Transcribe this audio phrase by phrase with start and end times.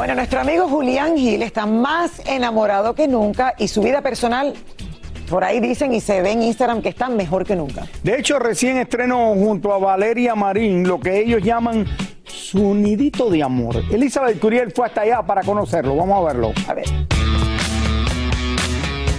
[0.00, 4.54] Bueno, nuestro amigo Julián Gil está más enamorado que nunca y su vida personal,
[5.28, 7.86] por ahí dicen y se ve en Instagram que está mejor que nunca.
[8.02, 11.84] De hecho, recién estrenó junto a Valeria Marín lo que ellos llaman
[12.24, 13.76] su nidito de amor.
[13.92, 15.94] Elizabeth Curiel fue hasta allá para conocerlo.
[15.94, 16.52] Vamos a verlo.
[16.66, 16.86] A ver.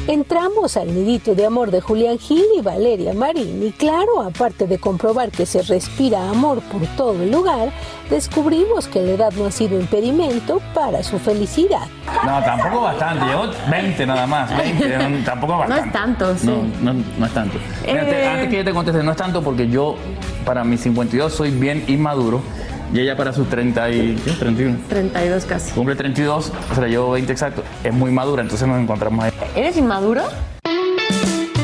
[0.08, 4.80] Entramos al nidito de amor de Julián Gil y Valeria Marín y claro, aparte de
[4.80, 7.70] comprobar que se respira amor por todo el lugar,
[8.10, 11.88] descubrimos que la edad no ha sido impedimento para su felicidad.
[12.26, 13.26] No, tampoco bastante.
[13.26, 14.58] Llevo 20 nada más.
[14.58, 15.82] 20, no, tampoco bastante.
[15.82, 16.48] No es tanto, sí.
[16.82, 17.58] No, no, no es tanto.
[17.86, 18.28] Mira, te- Eh.
[18.28, 19.96] antes que yo te conteste, no es tanto porque yo,
[20.44, 22.42] para mis 52, soy bien inmaduro.
[22.94, 24.16] Y ella para sus 30 y...
[24.16, 24.32] ¿qué?
[24.32, 24.80] 31.
[24.90, 25.72] 32 casi.
[25.72, 27.64] Cumple 32, o sea, llevo 20 exacto.
[27.84, 29.32] Es muy madura, entonces nos encontramos ahí.
[29.56, 30.24] ¿Eres inmaduro?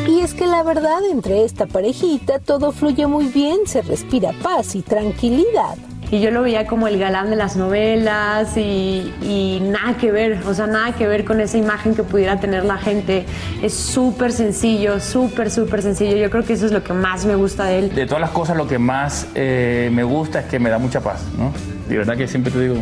[0.08, 4.76] Y es que la verdad, entre esta parejita todo fluye muy bien, se respira paz
[4.76, 5.76] y tranquilidad.
[6.10, 10.54] Y yo lo veía como el galán de las novelas y, nada que ver, o
[10.54, 13.26] sea, nada que ver con esa imagen que pudiera tener la gente.
[13.62, 16.16] Es súper sencillo, súper, súper sencillo.
[16.16, 17.96] Yo creo que eso es lo que más me gusta de él.
[17.96, 21.02] De todas las cosas, lo que más eh, me gusta es que me da mucha
[21.02, 21.52] paz, ¿no?
[21.90, 22.76] De verdad que siempre te digo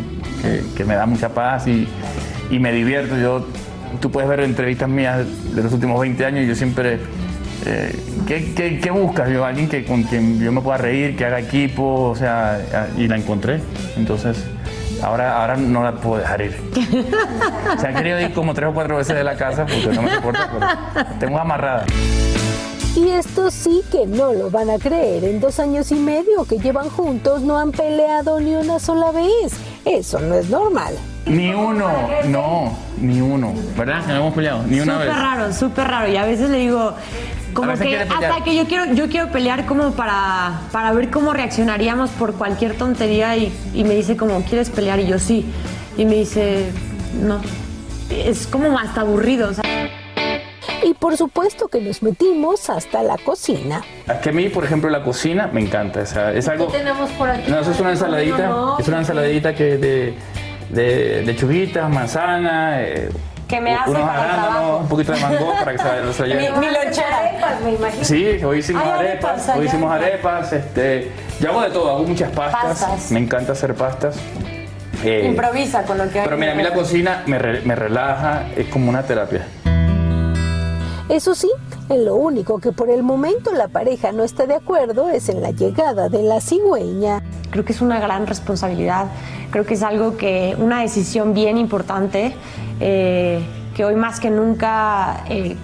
[0.76, 1.88] que, me da mucha paz y,
[2.50, 3.18] y me divierto.
[3.18, 3.44] Yo,
[4.00, 7.00] tú puedes ver entrevistas mías de los últimos 20 años y yo siempre...
[7.64, 7.92] eh,
[8.26, 9.30] ¿qué, qué, qué buscas?
[9.30, 13.08] Yo, alguien que, con quien yo me pueda reír, que haga equipo, o sea, y
[13.08, 13.60] la encontré.
[13.96, 14.44] Entonces,
[15.02, 16.56] ahora, ahora no la puedo dejar ir.
[17.80, 20.14] Se ha querido ir como tres o cuatro veces de la casa porque no me
[20.14, 21.84] soporta, pero tengo amarrada.
[22.96, 25.24] Y esto sí que no lo van a creer.
[25.24, 29.52] En dos años y medio que llevan juntos no han peleado ni una sola vez.
[29.86, 30.94] Eso no es normal.
[31.26, 31.88] Ni uno,
[32.26, 33.54] no, ni uno.
[33.76, 34.04] ¿Verdad?
[34.04, 35.16] Que no hemos peleado, ni una Súper vez.
[35.16, 36.08] raro, súper raro.
[36.12, 36.92] Y a veces le digo,
[37.54, 42.10] como que hasta que yo quiero, yo quiero pelear como para, para ver cómo reaccionaríamos
[42.10, 44.98] por cualquier tontería y, y me dice como, ¿quieres pelear?
[44.98, 45.46] Y yo sí.
[45.96, 46.66] Y me dice,
[47.22, 47.40] no.
[48.10, 49.50] Es como hasta aburrido.
[49.50, 49.62] o sea.
[50.86, 53.82] Y por supuesto que nos metimos hasta la cocina.
[54.06, 56.00] Es que a mí, por ejemplo, la cocina me encanta.
[56.00, 56.66] O sea, es algo.
[56.68, 57.50] tenemos por aquí?
[57.50, 58.46] No, eso es una ensaladita.
[58.46, 58.78] No.
[58.78, 60.14] Es una ensaladita que de,
[60.70, 62.82] de, de chuguitas, manzana.
[62.82, 63.08] eh,
[63.48, 64.76] Que me hace unos arándanos, trabajo.
[64.78, 66.50] un poquito de mango para que se, se lleve.
[66.52, 67.58] Mi lonchera.
[67.64, 68.04] me imagino.
[68.04, 70.52] Sí, hoy hicimos Hay arepas, arepas, hoy hay hicimos arepas.
[70.52, 71.10] este,
[71.40, 73.10] yo hago de todo, hago muchas pastas, Pastas.
[73.10, 74.16] me encanta hacer pastas.
[75.04, 78.44] Eh, Improvisa con lo que pero mira, a mí la cocina me, re- me relaja,
[78.56, 79.45] es como una terapia.
[81.08, 81.48] Eso sí,
[81.88, 85.40] en lo único que por el momento la pareja no está de acuerdo es en
[85.40, 87.22] la llegada de la cigüeña.
[87.50, 89.06] Creo que es una gran responsabilidad,
[89.52, 92.34] creo que es algo que, una decisión bien importante,
[92.80, 93.40] eh,
[93.76, 95.56] que hoy más que nunca eh,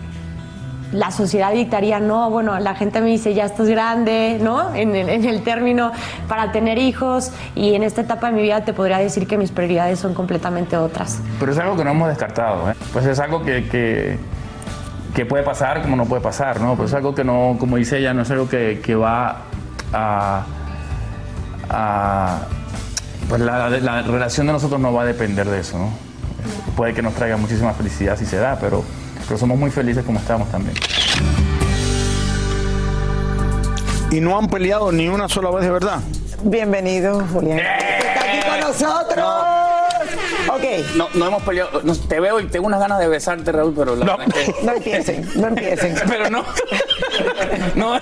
[0.93, 4.73] la sociedad dictaría, no, bueno, la gente me dice, ya estás grande, ¿no?
[4.75, 5.91] En el, en el término
[6.29, 9.51] para tener hijos y en esta etapa de mi vida te podría decir que mis
[9.51, 11.21] prioridades son completamente otras.
[11.41, 12.75] Pero es algo que no hemos descartado, ¿eh?
[12.93, 14.19] Pues es algo que, que,
[15.15, 16.75] que puede pasar como no puede pasar, ¿no?
[16.77, 19.43] Pues es algo que no, como dice ella, no es algo que, que va
[19.93, 20.47] a...
[21.69, 22.39] a
[23.29, 25.91] pues la, la relación de nosotros no va a depender de eso, ¿no?
[26.77, 28.85] Puede que nos traiga muchísima felicidad si se da, pero,
[29.27, 30.75] pero somos muy felices como estamos también.
[34.11, 36.01] Y no han peleado ni una sola vez de verdad.
[36.43, 37.59] Bienvenido, Julián.
[37.59, 39.52] Está aquí con nosotros.
[40.55, 40.63] Ok.
[40.97, 41.81] No, no hemos peleado.
[41.83, 44.19] no, te veo y tengo unas ganas de besarte, Raúl, pero la No.
[44.19, 45.95] verdad es que- No empiecen, no empiecen.
[46.09, 46.45] Pero no.
[47.75, 48.01] no.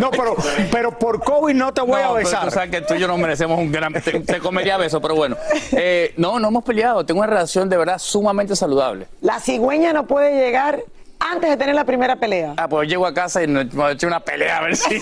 [0.00, 0.36] No, pero,
[0.70, 2.44] pero por COVID no te voy No, a pero besar.
[2.44, 3.92] tú sabes que tú y yo nos merecemos un gran.
[3.92, 5.36] Te, te comería beso, pero bueno.
[5.72, 7.04] Eh, no, no hemos peleado.
[7.04, 9.06] Tengo una relación de verdad sumamente saludable.
[9.20, 10.82] La cigüeña no puede llegar
[11.32, 12.54] antes de tener la primera pelea.
[12.56, 14.96] Ah, pues llego a casa y hemos hecho una pelea a ver si.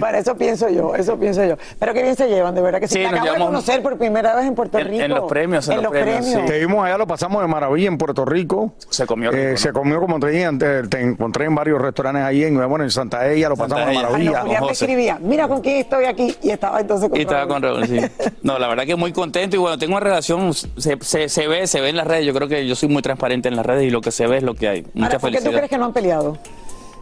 [0.00, 1.56] Para eso pienso yo, eso pienso yo.
[1.78, 2.94] Pero qué bien se llevan, de verdad que sí.
[2.94, 5.02] Sí, Te nos acabo de conocer por primera vez en Puerto Rico.
[5.04, 8.24] en los premios, en los premios, Te vimos allá, lo pasamos de maravilla en Puerto
[8.24, 8.74] Rico.
[8.90, 12.24] Se comió Eh, rico, Se comió como te dije antes, te encontré en varios restaurantes
[12.24, 14.08] ahí en, bueno, en Santa Ella, lo Santa pasamos de Ella.
[14.14, 14.40] Ay, no, maravilla.
[14.42, 16.34] Julián me escribía, mira con quién estoy aquí.
[16.42, 17.52] Y estaba entonces con Y estaba Raúl.
[17.52, 18.00] con Raúl, sí.
[18.42, 20.68] No, la verdad que muy contento y bueno, tengo una relación, se,
[21.00, 22.26] se, se ve, se ve en las redes.
[22.26, 24.36] Yo creo que yo soy muy transparente en las redes y lo que se ve
[24.38, 24.82] es lo que hay.
[24.94, 26.38] Mucha Ahora, ¿por qué tú crees que no han peleado?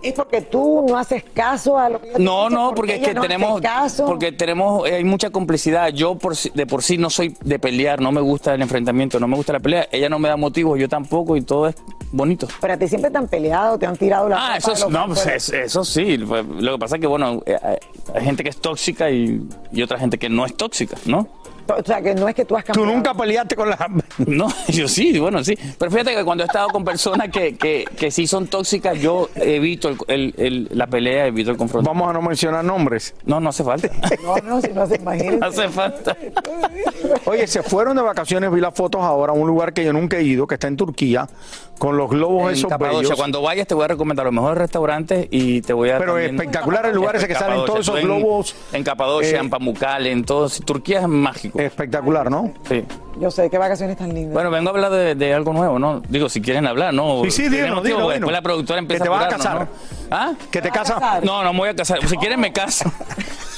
[0.03, 2.55] ¿Es porque tú no haces caso a lo que ella te No, dice?
[2.55, 4.07] no, ¿Por porque qué es que no tenemos, caso?
[4.07, 5.89] porque tenemos, eh, hay mucha complicidad.
[5.91, 9.29] Yo por, de por sí no soy de pelear, no me gusta el enfrentamiento, no
[9.29, 9.89] me gusta la pelea.
[9.93, 11.75] Ella no me da motivos, yo tampoco y todo es
[12.13, 12.49] bonito.
[12.63, 15.07] Pero a ti siempre te han peleado, te han tirado la Ah, eso, los no,
[15.09, 16.17] pues es- eso sí.
[16.17, 17.77] Lo que pasa es que, bueno, eh, hay,
[18.15, 21.29] hay gente que es tóxica y, y otra gente que no es tóxica, ¿no?
[21.79, 22.95] O sea, que no es que tú has Tú cambiado.
[22.97, 23.77] nunca peleaste con la...
[24.27, 25.57] No, yo sí, bueno, sí.
[25.79, 29.29] Pero fíjate que cuando he estado con personas que, que, que sí son tóxicas, yo
[29.35, 31.89] evito el- el- el- la pelea, evito el confronto.
[31.91, 33.15] Vamos a no mencionar nombres.
[33.25, 33.89] No, no hace falta.
[34.23, 35.37] No, no, si no se imagina.
[35.41, 36.17] No hace falta.
[37.25, 40.19] Oye, se fueron de vacaciones, vi las fotos ahora a un lugar que yo nunca
[40.19, 41.27] he ido, que está en Turquía,
[41.81, 43.17] con los globos En esos Capadocia, bellos.
[43.17, 46.35] cuando vayas te voy a recomendar los mejores restaurantes y te voy a Pero también-
[46.39, 48.55] espectacular el lugar ese que salen todos esos en- globos.
[48.75, 50.61] En Capadocia, eh, en Pamukkale, en todos.
[50.65, 51.59] Turquía es mágico.
[51.59, 52.53] Espectacular, ¿no?
[52.69, 52.85] Sí.
[53.19, 54.35] Yo sé, qué vacaciones tan lindas.
[54.35, 56.03] Bueno, vengo a hablar de, de algo nuevo, ¿no?
[56.09, 57.23] Digo, si quieren hablar, ¿no?
[57.25, 58.09] Sí, sí, dilo, dilo, dilo.
[58.11, 59.61] Después la productora Que empieza te vas a casar.
[59.61, 59.69] ¿no?
[60.11, 60.33] ¿Ah?
[60.51, 61.25] ¿Que te casas?
[61.25, 62.07] No, no me voy a casar.
[62.07, 62.85] Si quieren me caso.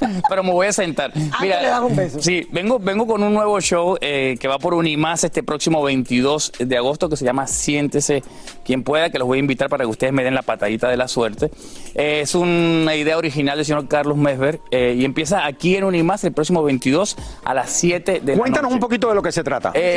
[0.28, 1.12] Pero me voy a sentar.
[1.40, 2.20] le das un beso.
[2.20, 6.52] Sí, vengo, vengo con un nuevo show eh, que va por Unimás este próximo 22
[6.58, 8.22] de agosto que se llama Siéntese
[8.64, 10.96] quien pueda, que los voy a invitar para que ustedes me den la patadita de
[10.96, 11.50] la suerte.
[11.94, 16.22] Eh, es una idea original del señor Carlos Mesver eh, y empieza aquí en Unimás
[16.24, 18.74] el próximo 22 a las 7 de la Cuéntanos noche.
[18.74, 19.72] un poquito de lo que se trata.
[19.74, 19.96] Eh,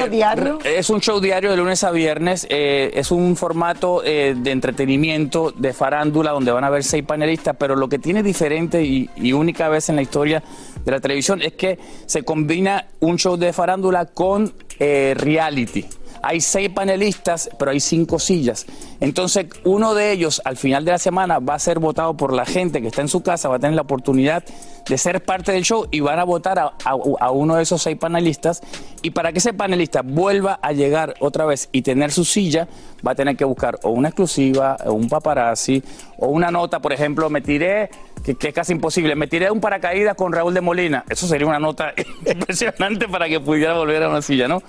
[0.64, 2.48] Es un show diario de lunes a viernes.
[2.50, 7.56] eh, es un formato eh, de entretenimiento, de farándula, donde van a haber seis panelistas.
[7.60, 10.44] Pero lo que tiene diferente y, y única vez en la historia
[10.84, 15.86] de la televisión es que se combina un show de farándula con eh, reality.
[16.24, 18.66] Hay seis panelistas, pero hay cinco sillas.
[19.00, 22.46] Entonces, uno de ellos al final de la semana va a ser votado por la
[22.46, 24.44] gente que está en su casa, va a tener la oportunidad
[24.88, 28.62] de ser parte del show y van a votar a, uno de esos seis panelistas.
[29.02, 32.68] Y para que ese panelista vuelva a llegar otra vez y tener su silla,
[33.06, 35.82] va a tener que buscar o una exclusiva, o un paparazzi,
[36.18, 37.90] o una nota, por ejemplo, me tiré,
[38.24, 41.04] que, es casi imposible, me tiré un paracaídas con Raúl de Molina.
[41.10, 41.94] Eso sería una nota
[42.26, 44.62] impresionante para que pudiera volver a una silla, ¿no?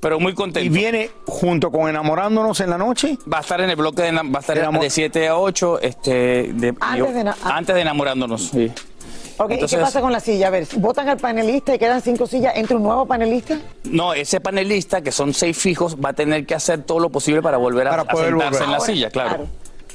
[0.00, 0.64] Pero muy contento.
[0.64, 3.18] Y viene junto con Enamorándonos en la noche.
[3.32, 5.80] Va a estar en el bloque de, va a estar Enamor- de 7 a 8,
[5.80, 8.48] este, de, Antes yo- de na- antes de enamorándonos.
[8.48, 8.70] Sí.
[9.40, 10.48] Ok, ¿y qué pasa con la silla?
[10.48, 12.56] A ver, votan al panelista y quedan cinco sillas.
[12.56, 13.58] ¿Entra un nuevo panelista?
[13.84, 17.40] No, ese panelista, que son seis fijos, va a tener que hacer todo lo posible
[17.40, 18.64] para volver a, Para a poder sentarse volver.
[18.64, 19.46] en la Ahora, silla, claro.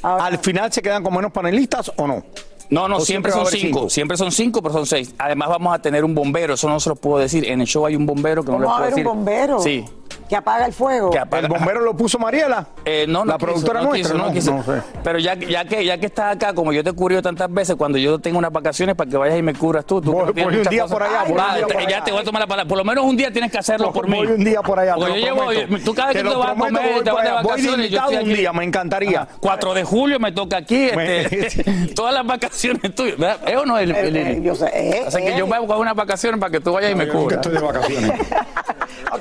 [0.01, 2.23] Ahora, ¿Al final se quedan con menos panelistas o no?
[2.69, 3.79] No, no, ¿O siempre, a son cinco.
[3.79, 3.89] cinco?
[3.89, 5.13] Siempre son cinco, pero son seis.
[5.17, 7.45] Además vamos a tener un bombero, eso no se lo puedo decir.
[7.47, 8.95] En el show hay un bombero que no ¿Cómo les va a puedo haber un
[8.95, 9.05] decir.
[9.35, 9.59] bombero?
[9.59, 9.85] Sí.
[10.29, 11.09] Que apaga el fuego.
[11.11, 12.67] Que apaga- ¿El bombero lo puso Mariela?
[12.85, 14.51] Eh, no, no La quiso, productora no nuestra, quiso, no no, quiso.
[14.55, 14.81] no sé.
[15.03, 17.75] Pero ya, ya, que, ya que estás acá, como yo te he cubierto tantas veces,
[17.75, 20.01] cuando yo tengo unas vacaciones para que vayas y me cubras tú.
[20.01, 20.91] tú Voy- voy un día cosas.
[20.97, 22.03] por allá, voy un Va, día te- por ya allá.
[22.03, 22.67] te voy a tomar la palabra.
[22.69, 24.17] Por lo menos un día tienes que hacerlo por mí.
[24.17, 24.95] Voy un día por allá.
[24.95, 27.11] Porque te yo llevo, tú cada vez Te que te vas a comer, voy te
[27.11, 27.41] vas de allá.
[27.41, 29.21] Voy vacaciones, yo un día, me encantaría.
[29.23, 29.27] Ajá.
[29.39, 31.63] 4 de julio me toca aquí, este,
[31.95, 33.17] todas las vacaciones tuyas.
[33.45, 33.77] ¿Es o no?
[33.79, 35.35] Eh, yo sé, eh, Así que eh.
[35.37, 37.37] yo voy a buscar unas vacaciones para que tú vayas y me cubras.
[37.39, 38.11] estoy de vacaciones.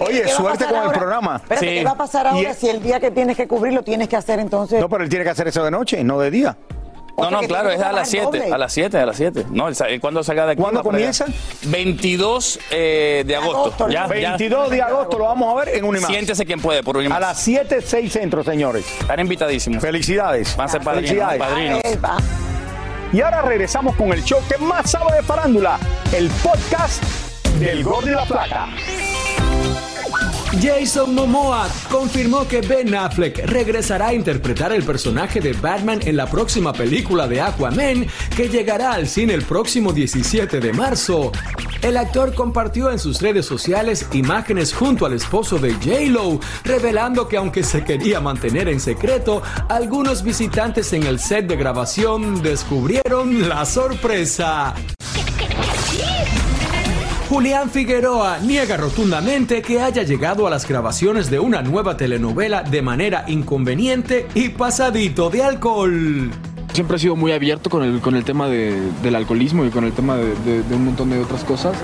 [0.02, 1.37] Oye, ¿qué va a suerte con el programa.
[1.37, 1.75] Espérate, Sí.
[1.75, 4.09] ¿qué va a pasar ahora Y- si el día que tienes que cubrir lo tienes
[4.09, 4.80] que hacer entonces?
[4.80, 6.56] No, pero él tiene que hacer eso de noche, no de día.
[7.16, 9.47] No, no, claro, es a las 7, a las 7, a las 7.
[9.50, 9.66] No,
[10.00, 10.62] ¿cuándo salga de aquí?
[10.62, 11.26] ¿Cuándo comienza?
[11.64, 13.88] 22 eh, de agosto.
[13.88, 14.32] Ya, ya.
[14.37, 16.11] 22 de agosto lo vamos a ver en Unimás.
[16.11, 17.18] Siéntese quien puede por Unimás.
[17.18, 18.85] A las 7, 6 centros, señores.
[19.00, 19.82] Están invitadísimos.
[19.82, 20.56] Felicidades.
[20.56, 21.11] Van a ser padrinos.
[21.11, 21.38] Felicidades.
[21.38, 21.80] padrinos.
[23.12, 25.78] Y ahora regresamos con el show que más sabe de farándula,
[26.16, 27.04] el podcast
[27.59, 28.68] del Gol de la Plata.
[30.61, 36.26] Jason Momoa confirmó que Ben Affleck regresará a interpretar el personaje de Batman en la
[36.26, 41.33] próxima película de Aquaman que llegará al cine el próximo 17 de marzo.
[41.83, 47.38] El actor compartió en sus redes sociales imágenes junto al esposo de J-Lo, revelando que
[47.38, 53.64] aunque se quería mantener en secreto, algunos visitantes en el set de grabación descubrieron la
[53.64, 54.76] sorpresa.
[57.32, 62.82] Julián Figueroa niega rotundamente que haya llegado a las grabaciones de una nueva telenovela de
[62.82, 66.30] manera inconveniente y pasadito de alcohol.
[66.74, 69.84] Siempre he sido muy abierto con el, con el tema de- del alcoholismo y con
[69.84, 71.74] el tema de, de- un montón de otras cosas.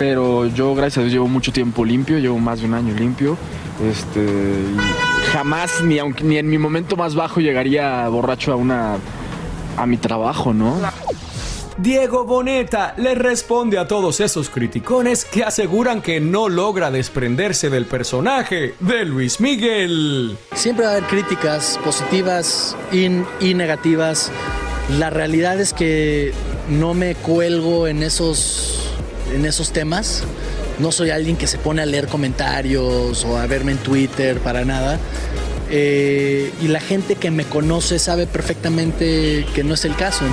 [0.00, 3.36] Pero yo, gracias a Dios, llevo mucho tiempo limpio, llevo más de un año limpio.
[3.88, 4.26] Este,
[5.32, 8.96] jamás, ni, aunque, ni en mi momento más bajo, llegaría borracho a, una,
[9.76, 10.74] a mi trabajo, ¿no?
[11.78, 17.86] Diego Boneta le responde a todos esos criticones que aseguran que no logra desprenderse del
[17.86, 20.36] personaje de Luis Miguel.
[20.54, 24.30] Siempre va a haber críticas positivas y, negativas.
[24.98, 26.32] La realidad es que
[26.68, 28.90] no me cuelgo en esos,
[29.34, 30.24] en esos temas.
[30.78, 34.64] No soy alguien que se pone a leer comentarios o a verme en Twitter para
[34.64, 34.98] nada.
[35.70, 40.26] Eh, y la gente que me conoce sabe perfectamente que no es el caso.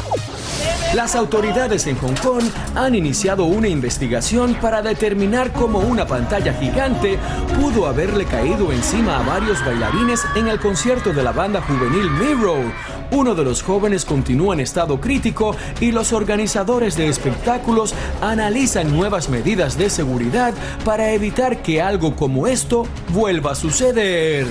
[0.96, 2.44] Las autoridades en Hong Kong
[2.74, 7.20] han iniciado una investigación para determinar cómo una pantalla gigante
[7.60, 12.72] pudo haberle caído encima a varios bailarines en el concierto de la banda juvenil Mirror.
[13.12, 19.30] Uno de los jóvenes continúa en estado crítico y los organizadores de espectáculos analizan nuevas
[19.30, 24.48] medidas de seguridad para evitar que algo como esto vuelva a suceder.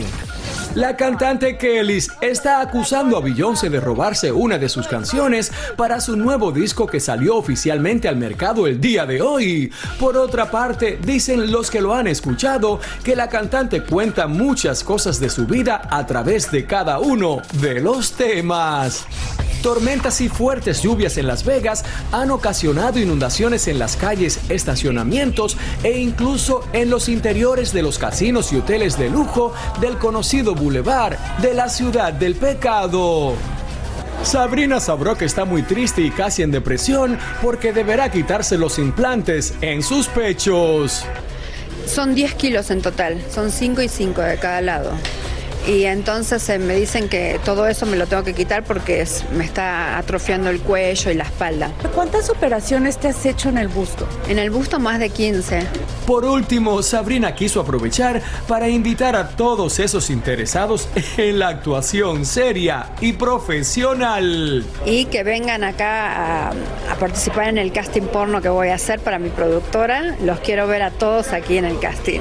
[0.79, 6.15] La cantante Kellys está acusando a Beyoncé de robarse una de sus canciones para su
[6.15, 9.73] nuevo disco que salió oficialmente al mercado el día de hoy.
[9.99, 15.19] Por otra parte, dicen los que lo han escuchado que la cantante cuenta muchas cosas
[15.19, 19.05] de su vida a través de cada uno de los temas.
[19.63, 25.99] Tormentas y fuertes lluvias en Las Vegas han ocasionado inundaciones en las calles, estacionamientos e
[25.99, 31.55] incluso en los interiores de los casinos y hoteles de lujo del conocido Boulevard de
[31.55, 33.35] la Ciudad del Pecado.
[34.23, 39.83] Sabrina Sabrok está muy triste y casi en depresión porque deberá quitarse los implantes en
[39.83, 41.05] sus pechos.
[41.87, 44.93] Son 10 kilos en total, son 5 y 5 de cada lado.
[45.69, 49.25] Y entonces eh, me dicen que todo eso me lo tengo que quitar porque es-
[49.37, 51.71] me está atrofiando el cuello y la espalda.
[51.95, 54.09] ¿Cuántas operaciones te has hecho en el busto?
[54.29, 55.61] En el busto más de 15.
[56.07, 62.87] Por último, Sabrina quiso aprovechar para invitar a todos esos interesados en la actuación seria
[63.03, 64.65] y profesional.
[64.87, 66.51] Y que vengan acá a,
[66.91, 70.17] a participar en el casting porno que voy a hacer para mi productora.
[70.25, 72.21] Los quiero ver a todos aquí en el casting.